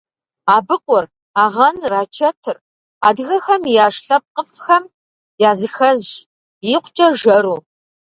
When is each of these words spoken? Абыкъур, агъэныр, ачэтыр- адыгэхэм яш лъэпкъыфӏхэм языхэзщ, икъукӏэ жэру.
Абыкъур, 0.55 1.05
агъэныр, 1.43 1.93
ачэтыр- 2.01 2.57
адыгэхэм 3.07 3.63
яш 3.85 3.95
лъэпкъыфӏхэм 4.05 4.83
языхэзщ, 5.49 6.11
икъукӏэ 6.75 7.07
жэру. 7.19 7.57